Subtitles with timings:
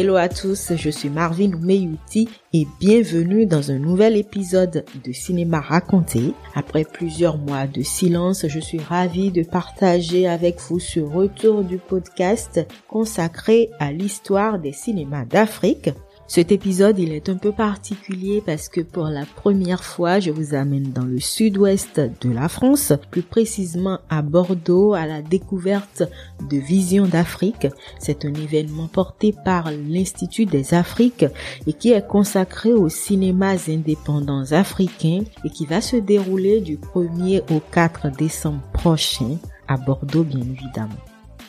[0.00, 5.58] Hello à tous, je suis Marvin Meyuti et bienvenue dans un nouvel épisode de Cinéma
[5.58, 6.34] Raconté.
[6.54, 11.78] Après plusieurs mois de silence, je suis ravie de partager avec vous ce retour du
[11.78, 15.90] podcast consacré à l'histoire des cinémas d'Afrique.
[16.28, 20.54] Cet épisode, il est un peu particulier parce que pour la première fois, je vous
[20.54, 26.02] amène dans le sud-ouest de la France, plus précisément à Bordeaux, à la découverte
[26.50, 27.66] de Vision d'Afrique.
[27.98, 31.24] C'est un événement porté par l'Institut des Afriques
[31.66, 37.42] et qui est consacré aux cinémas indépendants africains et qui va se dérouler du 1er
[37.50, 41.07] au 4 décembre prochain à Bordeaux, bien évidemment.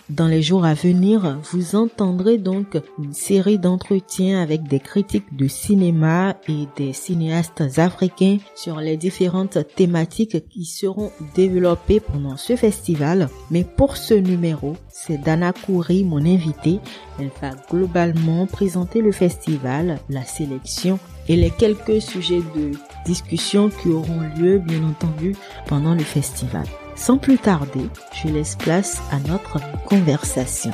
[0.10, 5.48] Dans les jours à venir, vous entendrez donc une série d'entretiens avec des critiques de
[5.48, 13.30] cinéma et des cinéastes africains sur les différentes thématiques qui seront développées pendant ce festival.
[13.52, 16.80] Mais pour ce numéro, c'est Dana Kouri, mon invité.
[17.20, 22.72] Elle va globalement présenter le festival, la sélection et les quelques sujets de
[23.06, 25.36] discussion qui auront lieu, bien entendu,
[25.68, 26.66] pendant le festival.
[27.00, 30.72] Sans plus tarder, je laisse place à notre conversation.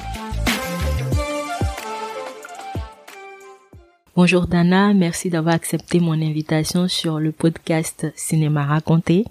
[4.16, 9.26] Bonjour Dana, merci d'avoir accepté mon invitation sur le podcast Cinéma Raconté.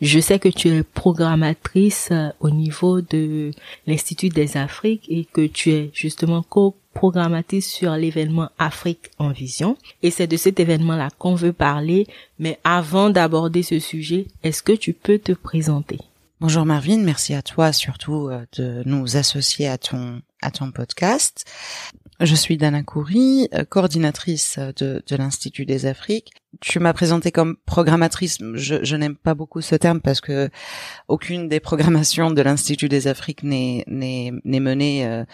[0.00, 3.50] Je sais que tu es programmatrice euh, au niveau de
[3.86, 9.76] l'Institut des Afriques et que tu es justement co-programmatrice sur l'événement Afrique en vision.
[10.02, 12.06] Et c'est de cet événement-là qu'on veut parler.
[12.38, 15.98] Mais avant d'aborder ce sujet, est-ce que tu peux te présenter?
[16.40, 21.44] Bonjour Marvin, merci à toi surtout euh, de nous associer à ton à ton podcast.
[22.20, 26.30] Je suis Dana Koury, euh, coordinatrice de, de l'Institut des Afriques.
[26.60, 28.38] Tu m'as présenté comme programmatrice.
[28.54, 30.48] Je, je n'aime pas beaucoup ce terme parce que
[31.08, 35.24] aucune des programmations de l'Institut des Afriques n'est menée euh,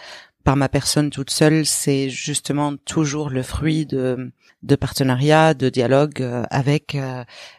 [0.43, 1.67] par ma personne toute seule.
[1.67, 4.31] C'est justement toujours le fruit de
[4.63, 6.97] de partenariats, de dialogues avec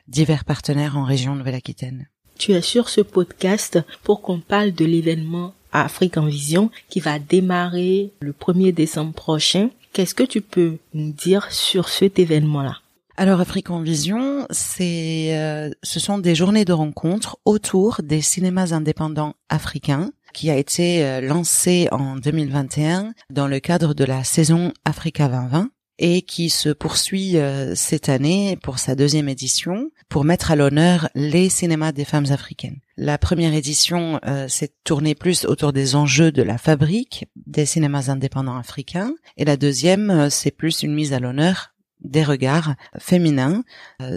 [0.08, 2.08] divers partenaires en région Nouvelle-Aquitaine
[2.38, 7.18] tu es sur ce podcast pour qu'on parle de l'événement Afrique en Vision qui va
[7.18, 9.70] démarrer le 1er décembre prochain.
[9.92, 12.80] Qu'est-ce que tu peux nous dire sur cet événement-là?
[13.18, 18.74] Alors Afrique en Vision, c'est euh, ce sont des journées de rencontres autour des cinémas
[18.74, 24.72] indépendants africains qui a été euh, lancé en 2021 dans le cadre de la saison
[24.84, 30.50] Africa 2020 et qui se poursuit euh, cette année pour sa deuxième édition pour mettre
[30.50, 32.80] à l'honneur les cinémas des femmes africaines.
[32.96, 38.10] La première édition euh, s'est tournée plus autour des enjeux de la fabrique des cinémas
[38.10, 43.64] indépendants africains et la deuxième euh, c'est plus une mise à l'honneur des regards féminins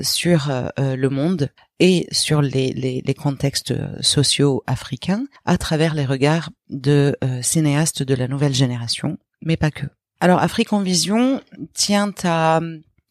[0.03, 6.49] sur le monde et sur les, les, les, contextes sociaux africains à travers les regards
[6.69, 9.85] de cinéastes de la nouvelle génération, mais pas que.
[10.19, 11.41] Alors, Afrique en Vision
[11.73, 12.59] tient à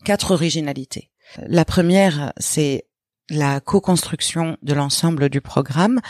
[0.04, 1.10] quatre originalités.
[1.46, 2.84] La première, c'est
[3.30, 6.00] la co-construction de l'ensemble du programme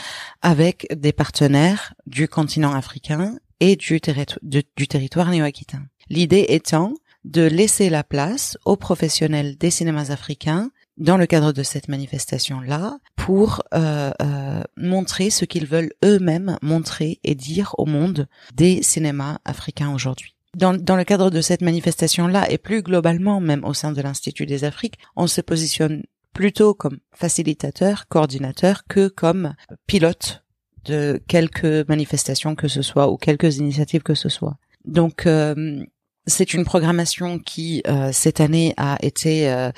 [0.43, 4.01] avec des partenaires du continent africain et du,
[4.43, 5.83] du territoire néo-aquitain.
[6.09, 6.95] L'idée étant
[7.25, 12.99] de laisser la place aux professionnels des cinémas africains dans le cadre de cette manifestation-là
[13.17, 19.39] pour euh, euh, montrer ce qu'ils veulent eux-mêmes montrer et dire au monde des cinémas
[19.45, 23.93] africains aujourd'hui dans, dans le cadre de cette manifestation-là et plus globalement même au sein
[23.93, 29.55] de l'Institut des Afriques, on se positionne plutôt comme facilitateur, coordinateur que comme
[29.87, 30.45] pilote
[30.85, 34.57] de quelques manifestations que ce soit ou quelques initiatives que ce soit.
[34.85, 35.85] Donc euh,
[36.29, 39.71] c'est une programmation qui euh, cette année a été euh,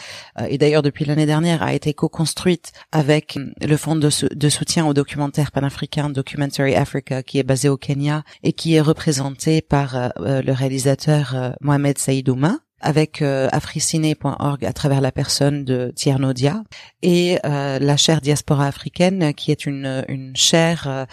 [0.49, 5.53] et d'ailleurs depuis l'année dernière a été co-construite avec le fonds de, soutien au documentaire
[5.53, 10.53] panafricain Documentary Africa qui est basé au Kenya et qui est représenté par euh, le
[10.53, 16.63] réalisateur Mohamed Saïdouma avec euh, africiné.org à travers la personne de Tierno Dia
[17.03, 21.07] et la chaire diaspora africaine qui est une, une chaire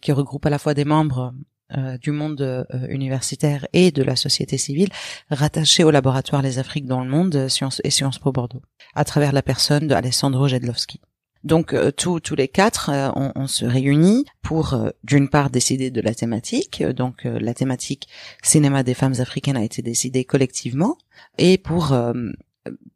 [0.00, 1.32] qui regroupe à la fois des membres
[1.76, 4.88] euh, du monde euh, universitaire et de la société civile
[5.28, 8.62] rattachée au laboratoire Les Afriques dans le monde euh, Sciences et Sciences Po Bordeaux
[8.94, 11.02] à travers la personne de Alessandro Jedlowski.
[11.44, 16.12] Donc tous tous les quatre, on, on, se réunit pour d'une part décider de la
[16.12, 16.82] thématique.
[16.82, 18.08] Donc la thématique
[18.42, 20.98] cinéma des femmes africaines a été décidée collectivement
[21.36, 21.96] et pour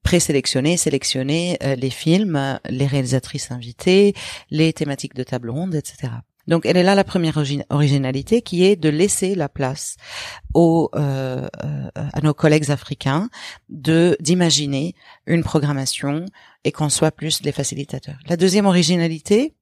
[0.02, 4.14] présélectionner, sélectionner les films, les réalisatrices invitées,
[4.50, 6.10] les thématiques de table ronde, etc.
[6.48, 7.38] Donc elle est là la première
[7.70, 9.96] originalité qui est de laisser la place
[10.56, 11.48] euh, euh,
[11.94, 13.28] à nos collègues africains
[13.68, 14.94] de d'imaginer
[15.26, 16.24] une programmation
[16.64, 18.18] et qu'on soit plus les facilitateurs.
[18.28, 19.54] La deuxième originalité,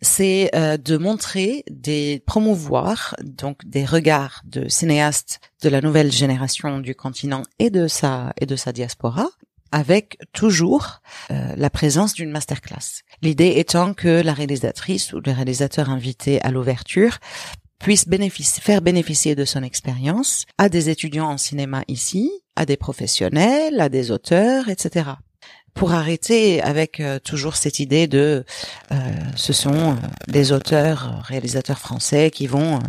[0.00, 6.78] c'est euh, de montrer, des promouvoir donc des regards de cinéastes de la nouvelle génération
[6.78, 9.28] du continent et de sa et de sa diaspora
[9.72, 11.00] avec toujours
[11.30, 13.02] euh, la présence d'une masterclass.
[13.22, 17.18] L'idée étant que la réalisatrice ou le réalisateur invité à l'ouverture
[17.78, 22.76] puisse bénéficier, faire bénéficier de son expérience à des étudiants en cinéma ici, à des
[22.76, 25.10] professionnels, à des auteurs, etc
[25.78, 28.44] pour arrêter avec euh, toujours cette idée de
[28.90, 28.96] euh,
[29.36, 32.80] ce sont des auteurs, réalisateurs français qui vont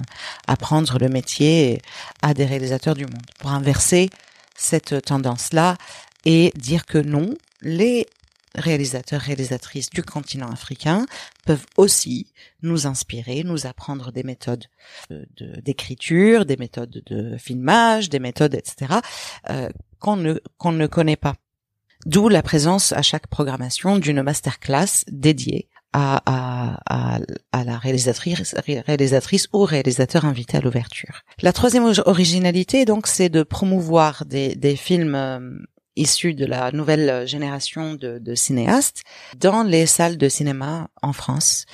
[0.48, 1.82] apprendre le métier
[2.24, 3.22] à des réalisateurs du monde.
[3.38, 4.10] Pour inverser
[4.58, 5.76] cette tendance-là
[6.26, 8.06] et dire que non, les
[8.56, 11.06] réalisateurs, réalisatrices du continent africain
[11.46, 12.32] peuvent aussi
[12.62, 14.66] nous inspirer, nous apprendre des méthodes
[15.64, 18.96] d'écriture, des méthodes de filmage, des méthodes, etc.,
[19.50, 19.70] euh,
[20.00, 21.36] qu'on ne, qu'on ne connaît pas.
[22.06, 27.20] D'où la présence à chaque programmation d'une masterclass dédiée à, à, à,
[27.52, 28.56] à, la réalisatrice,
[28.86, 31.24] réalisatrice ou réalisateur invité à l'ouverture.
[31.42, 35.40] La troisième originalité, donc, c'est de promouvoir des, des films euh,
[36.00, 39.04] issus de la nouvelle génération de, de, cinéastes
[39.38, 41.66] dans les salles de cinéma en France.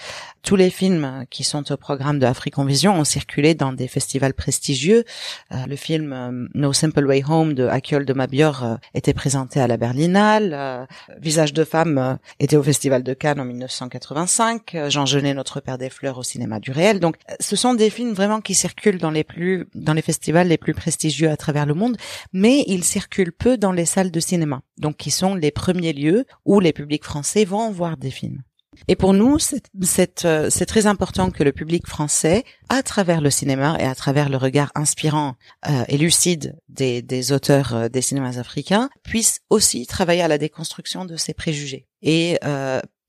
[0.45, 4.35] Tous les films qui sont au programme de African Vision ont circulé dans des festivals
[4.35, 5.03] prestigieux.
[5.51, 9.59] Euh, le film euh, No Simple Way Home de Akiol de Mabior euh, était présenté
[9.59, 10.87] à la Berlinale.
[11.19, 14.77] Visage de femme était au Festival de Cannes en 1985.
[14.87, 16.99] Jean Genet, Notre Père des Fleurs au cinéma du réel.
[16.99, 20.59] Donc, ce sont des films vraiment qui circulent dans les plus, dans les festivals les
[20.59, 21.97] plus prestigieux à travers le monde,
[22.33, 24.61] mais ils circulent peu dans les salles de cinéma.
[24.77, 28.43] Donc, qui sont les premiers lieux où les publics français vont voir des films.
[28.87, 33.77] Et pour nous, euh, c'est très important que le public français, à travers le cinéma
[33.79, 35.35] et à travers le regard inspirant
[35.67, 40.37] euh, et lucide des, des auteurs euh, des cinémas africains, puisse aussi travailler à la
[40.37, 42.37] déconstruction de ses préjugés et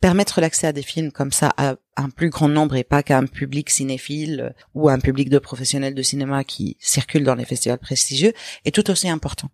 [0.01, 3.19] permettre l'accès à des films comme ça à un plus grand nombre et pas qu'à
[3.19, 7.79] un public cinéphile ou un public de professionnels de cinéma qui circulent dans les festivals
[7.79, 8.33] prestigieux
[8.65, 9.51] est tout aussi important.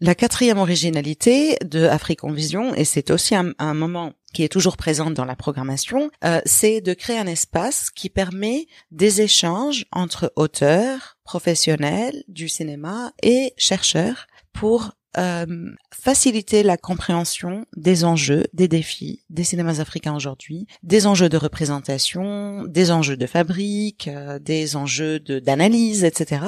[0.00, 4.76] La quatrième originalité de African Vision, et c'est aussi un, un, moment qui est toujours
[4.76, 10.30] présent dans la programmation, euh, c'est de créer un espace qui permet des échanges entre
[10.36, 19.24] auteurs, professionnels du cinéma et chercheurs pour euh, faciliter la compréhension des enjeux, des défis
[19.30, 25.18] des cinémas africains aujourd'hui, des enjeux de représentation, des enjeux de fabrique, euh, des enjeux
[25.18, 26.42] d'analyse, etc.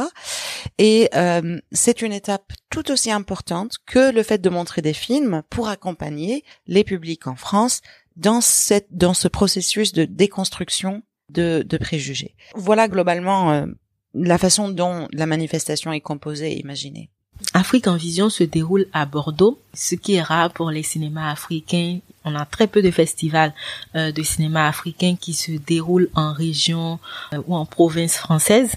[0.78, 5.42] Et euh, c'est une étape tout aussi importante que le fait de montrer des films
[5.48, 7.80] pour accompagner les publics en France
[8.16, 12.34] dans cette dans ce processus de déconstruction de, de préjugés.
[12.54, 13.66] Voilà globalement
[14.14, 17.10] la façon dont la manifestation est composée et imaginée.
[17.54, 22.00] Afrique en Vision se déroule à Bordeaux, ce qui est rare pour les cinémas africains.
[22.24, 23.54] On a très peu de festivals
[23.94, 26.98] euh, de cinéma africain qui se déroulent en région
[27.32, 28.74] euh, ou en province française.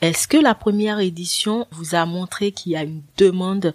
[0.00, 3.72] Est-ce que la première édition vous a montré qu'il y a une demande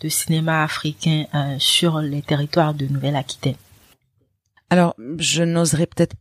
[0.00, 3.56] de cinéma africain euh, sur les territoires de Nouvelle-Aquitaine?
[4.70, 6.16] Alors, je n'oserais peut-être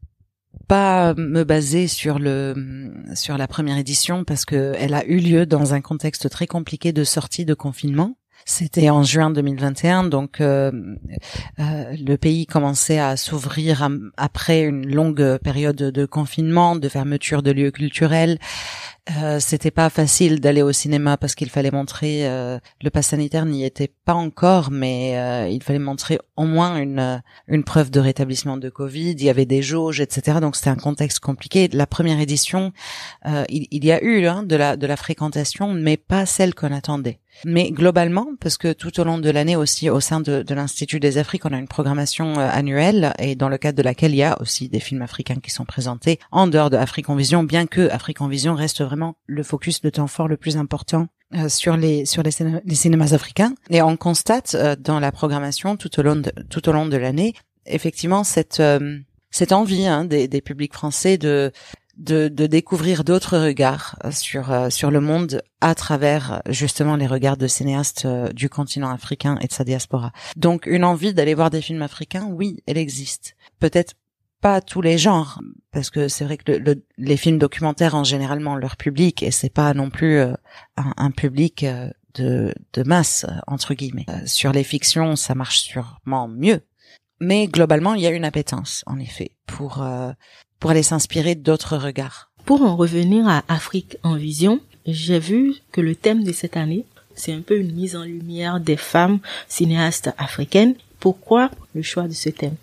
[0.68, 5.45] pas me baser sur le sur la première édition parce que elle a eu lieu
[5.45, 8.18] dans un contexte très compliqué de sortie de confinement.
[8.49, 10.71] C'était en juin 2021, donc euh,
[11.59, 17.51] euh, le pays commençait à s'ouvrir après une longue période de confinement, de fermeture de
[17.51, 18.39] lieux culturels.
[19.21, 23.45] Euh, c'était pas facile d'aller au cinéma parce qu'il fallait montrer euh, le pass sanitaire
[23.45, 27.99] n'y était pas encore, mais euh, il fallait montrer au moins une une preuve de
[27.99, 29.11] rétablissement de Covid.
[29.11, 30.39] Il y avait des jauges, etc.
[30.42, 31.69] Donc c'était un contexte compliqué.
[31.71, 32.73] La première édition,
[33.25, 36.73] il, il, y a eu hein, de la de la fréquentation, mais pas celle qu'on
[36.73, 37.19] attendait.
[37.45, 40.99] Mais globalement, parce que tout au long de l'année aussi, au sein de, de l'Institut
[40.99, 44.23] des Afriques, on a une programmation annuelle et dans le cadre de laquelle il y
[44.23, 47.89] a aussi des films africains qui sont présentés en dehors de Afrique Vision, bien que
[47.89, 52.06] Afrique Vision reste vraiment le focus de temps fort le plus important euh, sur les
[52.06, 53.53] sur les, cinémas africains.
[53.69, 56.97] Et on constate euh, dans la programmation tout au long de, tout au long de
[56.97, 57.33] l'année
[57.65, 58.97] effectivement cette euh,
[59.29, 61.51] cette envie hein, des, des publics français de
[61.97, 67.47] de, de découvrir d'autres regards sur sur le monde à travers justement les regards de
[67.47, 70.11] cinéastes du continent africain et de sa diaspora.
[70.35, 73.35] Donc une envie d'aller voir des films africains, oui, elle existe.
[73.59, 73.95] Peut-être
[74.42, 75.39] pas tous les genres
[75.71, 79.49] parce que c'est vrai que le, les films documentaires en généralement leur public et c'est
[79.49, 80.33] pas non plus euh,
[80.75, 84.06] un, public euh, de, de masse entre guillemets.
[84.09, 86.61] Euh, sur les fictions, ça marche sûrement mieux,
[87.19, 89.83] mais globalement, il y a une appétence en effet pour
[90.59, 92.31] pour aller s'inspirer d'autres regards.
[92.45, 96.85] Pour en revenir à Afrique en vision, j'ai vu que le thème de cette année,
[97.16, 100.76] c'est un peu une mise en lumière des femmes cinéastes africaines.
[100.99, 102.56] Pourquoi le choix de ce thème?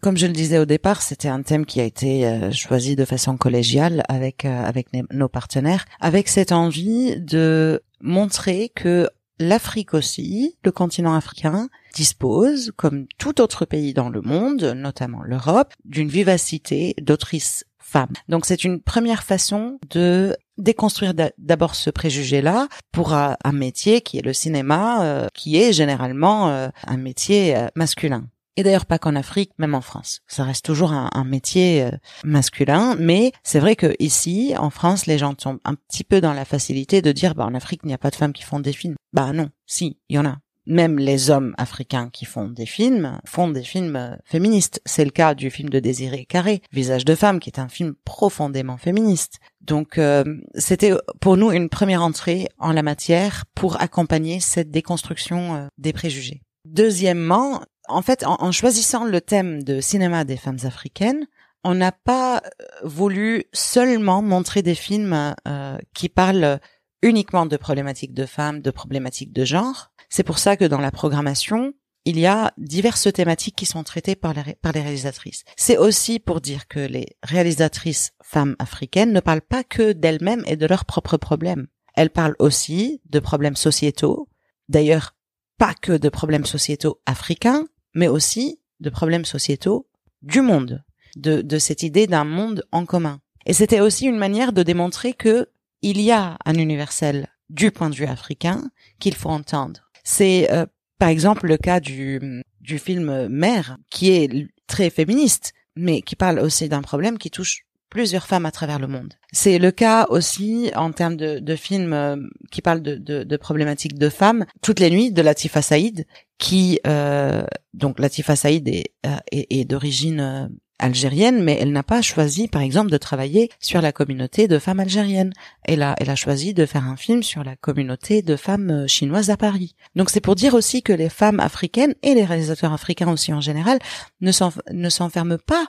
[0.00, 3.04] Comme je le disais au départ, c'était un thème qui a été euh, choisi de
[3.04, 10.56] façon collégiale avec euh, avec nos partenaires, avec cette envie de montrer que l'Afrique aussi,
[10.64, 16.94] le continent africain, dispose, comme tout autre pays dans le monde, notamment l'Europe, d'une vivacité
[17.00, 18.12] d'autrices femmes.
[18.28, 24.22] Donc c'est une première façon de déconstruire d'abord ce préjugé-là pour un, métier qui est
[24.22, 26.48] le cinéma, euh, qui est généralement
[26.86, 28.26] un métier masculin.
[28.56, 30.20] Et d'ailleurs pas qu'en Afrique, même en France.
[30.26, 31.90] Ça reste toujours un, métier euh,
[32.22, 36.34] masculin, mais c'est vrai que ici, en France, les gens sont un petit peu dans
[36.34, 38.60] la facilité de dire, bah en Afrique, il n'y a pas de femmes qui font
[38.60, 38.96] des films.
[39.14, 40.36] Bah non, si, il y en a.
[40.66, 44.80] Même les hommes africains qui font des films font des films euh, féministes.
[44.84, 47.94] C'est le cas du film de Désiré Carré, Visage de femme, qui est un film
[48.04, 49.38] profondément féministe.
[49.60, 55.68] Donc euh, c'était pour nous une première entrée en la matière pour accompagner cette déconstruction
[55.78, 56.42] des préjugés.
[56.64, 61.26] Deuxièmement, en fait, en, choisissant le thème de cinéma des femmes africaines,
[61.64, 66.60] on n'a pas euh, voulu seulement montrer des films euh, qui parlent
[67.02, 69.91] uniquement de problématiques de femmes, de problématiques de genre.
[70.12, 71.72] C'est pour ça que dans la programmation,
[72.04, 75.42] il y a diverses thématiques qui sont traitées par les, réalisatrices.
[75.56, 80.56] C'est aussi pour dire que les réalisatrices femmes africaines ne parlent pas que d'elles-mêmes et
[80.56, 81.66] de leurs propres problèmes.
[81.94, 84.28] Elles parlent aussi de problèmes sociétaux.
[84.68, 85.16] D'ailleurs,
[85.56, 87.64] pas que de problèmes sociétaux africains,
[87.94, 89.88] mais aussi de problèmes sociétaux
[90.20, 90.84] du monde,
[91.16, 93.22] de, de cette idée d'un monde en commun.
[93.46, 95.48] Et c'était aussi une manière de démontrer que
[95.80, 99.91] il y a un universel du point de vue africain qu'il faut entendre.
[100.04, 100.66] C'est euh,
[100.98, 106.38] par exemple le cas du, du film Mère, qui est très féministe, mais qui parle
[106.38, 109.12] aussi d'un problème qui touche plusieurs femmes à travers le monde.
[109.32, 112.16] C'est le cas aussi en termes de, de films euh,
[112.50, 114.46] qui parlent de, de, de, problématiques de femmes.
[114.62, 116.06] Toutes les nuits de Latifa Saïd,
[116.38, 117.44] qui euh,
[117.74, 120.46] donc Latifa Saïd est, euh, est, d'origine euh,
[120.82, 124.80] algérienne, mais elle n'a pas choisi, par exemple, de travailler sur la communauté de femmes
[124.80, 125.32] algériennes.
[125.64, 129.30] Elle a, elle a choisi de faire un film sur la communauté de femmes chinoises
[129.30, 129.74] à Paris.
[129.96, 133.40] Donc c'est pour dire aussi que les femmes africaines et les réalisateurs africains aussi en
[133.40, 133.78] général
[134.20, 135.66] ne s'enferment pas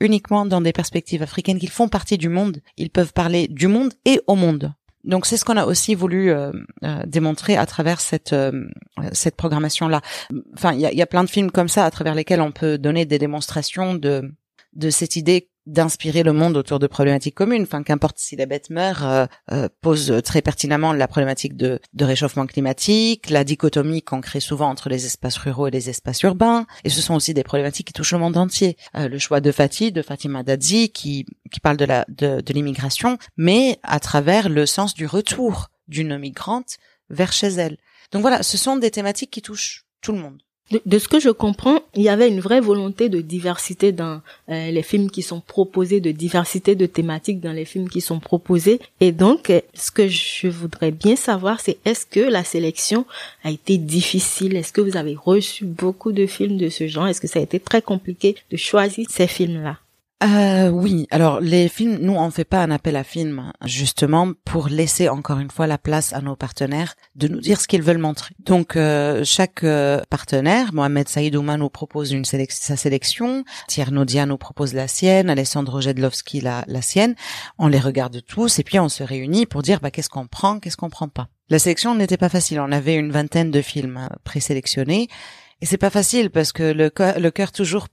[0.00, 2.58] uniquement dans des perspectives africaines, qu'ils font partie du monde.
[2.76, 4.72] Ils peuvent parler du monde et au monde.
[5.04, 8.66] Donc c'est ce qu'on a aussi voulu euh, euh, démontrer à travers cette euh,
[9.12, 10.00] cette programmation là.
[10.54, 12.50] Enfin, il y a, y a plein de films comme ça à travers lesquels on
[12.50, 14.32] peut donner des démonstrations de
[14.76, 17.62] de cette idée d'inspirer le monde autour de problématiques communes.
[17.62, 22.04] Enfin, qu'importe si les bêtes meurent, euh, euh, pose très pertinemment la problématique de, de
[22.04, 26.66] réchauffement climatique, la dichotomie qu'on crée souvent entre les espaces ruraux et les espaces urbains.
[26.84, 28.76] Et ce sont aussi des problématiques qui touchent le monde entier.
[28.96, 32.52] Euh, le choix de Fatih, de Fatima Dadzi, qui, qui parle de la de, de
[32.52, 36.76] l'immigration, mais à travers le sens du retour d'une migrante
[37.10, 37.76] vers chez elle.
[38.12, 40.40] Donc voilà, ce sont des thématiques qui touchent tout le monde.
[40.70, 44.70] De, ce que je comprends, il y avait une vraie volonté de diversité dans euh,
[44.70, 48.80] les films qui sont proposés, de diversité de thématiques dans les films qui sont proposés.
[48.98, 53.06] Et donc, euh, ce que je voudrais bien savoir, c'est est-ce que la sélection
[53.44, 54.56] a été difficile?
[54.56, 57.06] Est-ce que vous avez reçu beaucoup de films de ce genre?
[57.06, 59.78] Est-ce que ça a été très compliqué de choisir ces films-là?
[60.24, 64.68] Euh, oui, alors les films, nous on fait pas un appel à films justement pour
[64.68, 67.98] laisser encore une fois la place à nos partenaires de nous dire ce qu'ils veulent
[67.98, 68.34] montrer.
[68.38, 74.24] Donc euh, chaque euh, partenaire, Mohamed Saïd Ouma nous propose une sa sélection, Thierry Nodia
[74.24, 77.14] nous propose la sienne, Alessandro Jedlowski la, la sienne.
[77.58, 80.60] On les regarde tous et puis on se réunit pour dire bah qu'est-ce qu'on prend,
[80.60, 81.28] qu'est-ce qu'on prend pas.
[81.50, 85.08] La sélection n'était pas facile, on avait une vingtaine de films euh, présélectionnés.
[85.60, 87.88] Et c'est pas facile parce que le cœur toujours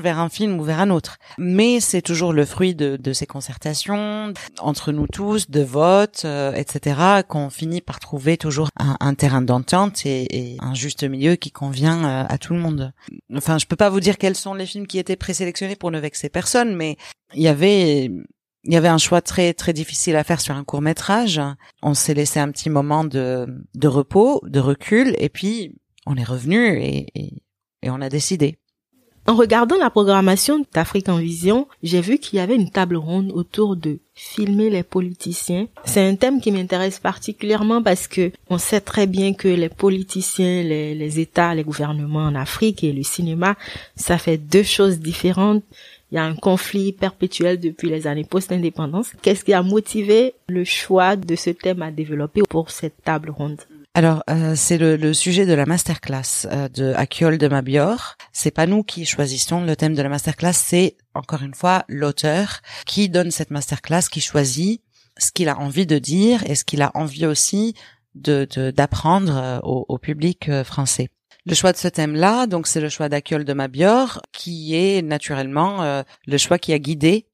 [0.00, 1.18] vers un film ou vers un autre.
[1.38, 6.52] Mais c'est toujours le fruit de, de, ces concertations entre nous tous, de votes, euh,
[6.54, 11.36] etc., qu'on finit par trouver toujours un, un terrain d'entente et, et, un juste milieu
[11.36, 12.92] qui convient euh, à tout le monde.
[13.34, 15.98] Enfin, je peux pas vous dire quels sont les films qui étaient présélectionnés pour ne
[15.98, 16.96] vexer personne, mais
[17.34, 18.10] il y avait
[18.64, 21.40] il y avait un choix très très difficile à faire sur un court métrage.
[21.82, 26.24] On s'est laissé un petit moment de, de repos, de recul, et puis on est
[26.24, 27.06] revenu et,
[27.82, 28.59] et on a décidé.
[29.26, 33.30] En regardant la programmation d'Afrique en Vision, j'ai vu qu'il y avait une table ronde
[33.32, 35.68] autour de filmer les politiciens.
[35.84, 40.62] C'est un thème qui m'intéresse particulièrement parce que on sait très bien que les politiciens,
[40.62, 43.56] les, les États, les gouvernements en Afrique et le cinéma,
[43.94, 45.62] ça fait deux choses différentes.
[46.10, 49.12] Il y a un conflit perpétuel depuis les années post-indépendance.
[49.22, 53.60] Qu'est-ce qui a motivé le choix de ce thème à développer pour cette table ronde?
[53.94, 58.14] Alors, euh, c'est le, sujet de la masterclass euh, de Akiol de Mabior.
[58.32, 62.60] C'est pas nous qui choisissons le thème de la masterclass, c'est encore une fois l'auteur
[62.86, 64.80] qui donne cette masterclass, qui choisit
[65.18, 67.74] ce qu'il a envie de dire et ce qu'il a envie aussi
[68.14, 71.10] de d'apprendre euh, au, public français.
[71.46, 75.82] Le choix de ce thème-là, donc c'est le choix d'Akiol de Mabior, qui est naturellement
[75.82, 77.29] euh, le choix qui a guidé euh,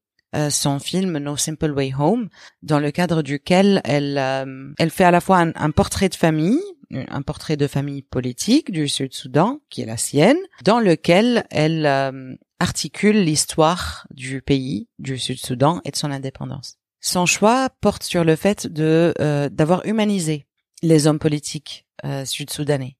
[0.49, 2.29] son film No Simple Way Home,
[2.61, 6.61] dans le cadre duquel elle euh, elle fait à la fois un, portrait de famille,
[6.91, 11.85] un portrait de famille politique du Sud-Soudan, qui est la sienne, dans lequel elle
[12.59, 16.77] articule l'histoire du pays, du Sud-Soudan et de son indépendance.
[16.99, 19.13] Son choix porte sur le fait de
[19.51, 20.47] d'avoir humanisé
[20.83, 21.87] les hommes politiques
[22.25, 22.97] sud-soudanais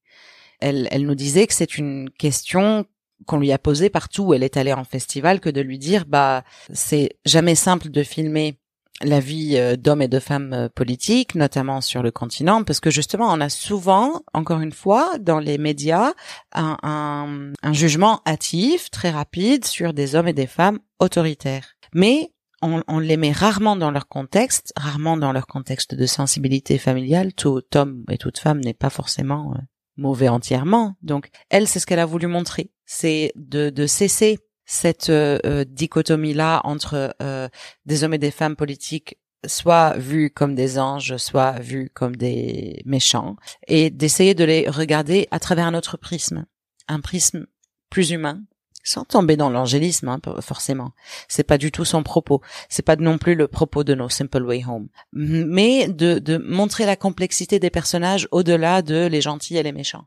[0.60, 2.86] elle, elle nous disait que c'est une question
[3.28, 6.06] qu'on lui a posée partout où elle est allée en festival que de lui dire
[6.08, 6.44] bah
[6.74, 8.58] c'est jamais simple de filmer
[9.02, 12.90] la vie euh, d'hommes et de femmes euh, politiques, notamment sur le continent, parce que
[12.90, 16.14] justement, on a souvent, encore une fois, dans les médias,
[16.54, 21.76] un, un, un jugement hâtif, très rapide, sur des hommes et des femmes autoritaires.
[21.94, 22.32] Mais
[22.62, 27.34] on, on, les met rarement dans leur contexte, rarement dans leur contexte de sensibilité familiale.
[27.34, 29.62] Tout homme et toute femme n'est pas forcément euh,
[29.98, 30.96] mauvais entièrement.
[31.02, 35.66] Donc, elle, c'est ce qu'elle a voulu montrer, c'est de, de cesser cette euh, euh,
[35.66, 37.48] dichotomie-là entre euh,
[37.86, 42.82] des hommes et des femmes politiques soit vus comme des anges, soit vus comme des
[42.86, 43.36] méchants,
[43.68, 46.46] et d'essayer de les regarder à travers un autre prisme,
[46.88, 47.46] un prisme
[47.90, 48.42] plus humain,
[48.88, 50.94] sans tomber dans l'angélisme, hein, forcément.
[51.28, 52.42] C'est pas du tout son propos.
[52.70, 54.88] C'est pas non plus le propos de No Simple Way Home.
[55.12, 60.06] Mais de, de montrer la complexité des personnages au-delà de les gentils et les méchants.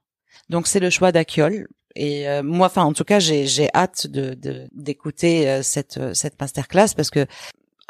[0.48, 1.68] Donc c'est le choix d'Akiol.
[1.94, 4.38] Et euh, moi, enfin, en tout cas, j'ai, j'ai hâte de,
[4.72, 7.26] d'écouter euh, cette, euh, cette masterclass parce que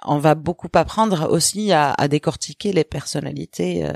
[0.04, 3.86] on va beaucoup apprendre aussi à, à décortiquer les personnalités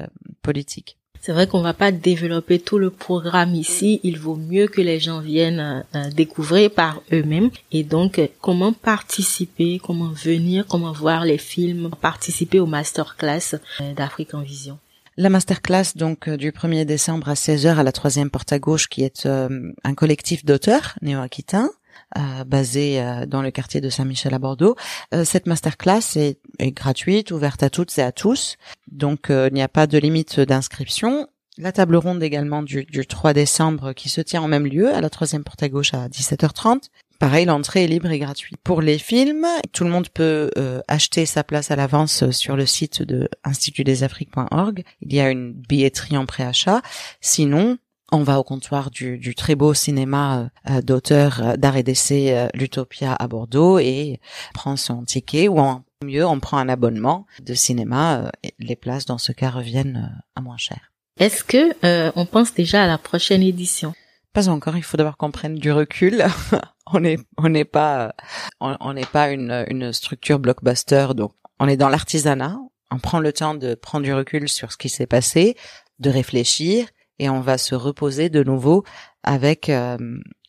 [0.43, 0.99] politiques.
[1.25, 3.99] C'est vrai qu'on va pas développer tout le programme ici.
[4.03, 7.49] Il vaut mieux que les gens viennent euh, découvrir par eux-mêmes.
[7.73, 14.35] Et donc, comment participer, comment venir, comment voir les films, participer au masterclass euh, d'Afrique
[14.35, 14.79] en Vision?
[15.17, 18.91] La masterclass donc euh, du 1er décembre à 16h à la troisième porte à gauche
[18.91, 21.71] qui est un collectif d'auteurs néo-aquitains
[22.17, 24.77] euh, basé dans le quartier de Saint-Michel à Bordeaux.
[25.25, 28.57] cette masterclass est, est, gratuite, ouverte à toutes et à tous.
[28.91, 31.29] Donc euh, il n'y a pas de limite d'inscription.
[31.57, 35.11] La table ronde également du, 3 décembre qui se tient en même lieu, à la
[35.11, 36.89] troisième porte à gauche à 17h30.
[37.21, 38.59] Pareil, l'entrée est libre et gratuite.
[38.65, 42.67] Pour les films, tout le monde peut euh, acheter sa place à l'avance sur le
[42.67, 44.83] site de institutdesafriques.org.
[45.01, 46.83] Il y a une billetterie en préachat.
[47.21, 47.79] Sinon,
[48.15, 53.29] on va au comptoir du, très beau cinéma euh, d'auteur d'art et d'essai l'Utopia à
[53.29, 54.21] Bordeaux et
[54.55, 58.19] prend son ticket ou en mieux, on prend un abonnement de cinéma.
[58.19, 60.93] Euh, et les places, dans ce cas, reviennent euh, à moins cher.
[61.19, 63.95] Est-ce que euh, on pense déjà à la prochaine édition?
[64.33, 64.77] Pas encore.
[64.77, 66.25] Il faut d'abord qu'on prenne du recul.
[66.87, 68.15] on n'est on n'est pas
[68.61, 72.59] on n'est pas une, une structure blockbuster, donc on est dans l'artisanat.
[72.91, 75.57] On prend le temps de prendre du recul sur ce qui s'est passé,
[76.01, 78.85] de réfléchir, et on va se reposer de nouveau
[79.23, 79.71] avec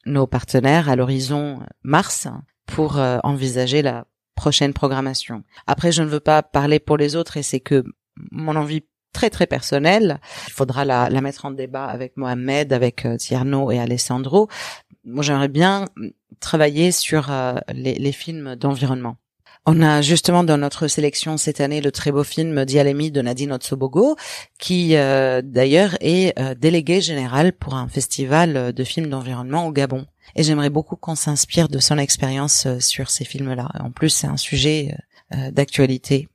[0.05, 2.27] nos partenaires à l'horizon mars
[2.65, 5.43] pour envisager la prochaine programmation.
[5.65, 7.83] Après, je ne veux pas parler pour les autres et c'est que
[8.31, 13.15] mon envie très très personnelle, il faudra la, mettre en débat avec Mohamed, avec euh,
[13.15, 14.49] Tierno et Alessandro.
[15.05, 15.87] Moi, j'aimerais bien
[16.41, 19.15] travailler sur euh, les films d'environnement.
[19.67, 23.51] On a justement dans notre sélection cette année le très beau film Dialémie de Nadine
[23.51, 24.15] Otsobogo,
[24.59, 30.05] qui euh, d'ailleurs est euh, délégué général pour un festival de films d'environnement au Gabon.
[30.35, 33.71] Et j'aimerais beaucoup qu'on s'inspire de son expérience euh, sur ces films-là.
[33.79, 34.95] En plus, c'est un sujet
[35.51, 36.29] d'actualité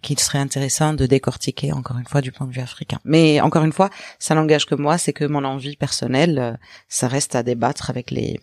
[0.00, 2.98] qu'il serait intéressant de décortiquer encore une fois du point de vue africain.
[3.04, 6.58] Mais encore une fois, ça n'engage que moi, c'est que mon envie personnelle,
[6.88, 8.40] ça reste à débattre avec les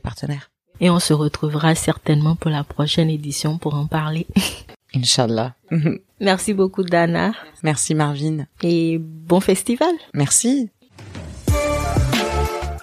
[0.00, 4.26] partenaires et on se retrouvera certainement pour la prochaine édition pour en parler.
[4.94, 5.54] Inch'Allah.
[6.20, 7.32] Merci beaucoup Dana.
[7.62, 8.46] Merci Marvin.
[8.62, 9.92] Et bon festival.
[10.14, 10.70] Merci.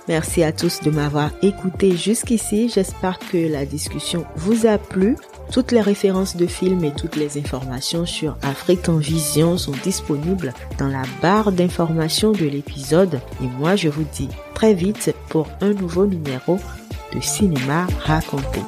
[0.10, 2.67] Merci à tous de m'avoir écouté jusqu'ici.
[2.67, 5.15] J'espère que la discussion vous a plu.
[5.52, 10.54] Toutes les références de films et toutes les informations sur Afrique en Vision sont disponibles
[10.80, 13.21] dans la barre d'information de l'épisode.
[13.43, 16.58] Et moi, je vous dis très vite pour un nouveau numéro
[17.13, 18.62] de cinéma raconté.